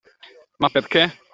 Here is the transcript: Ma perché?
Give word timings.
Ma 0.57 0.69
perché? 0.69 1.13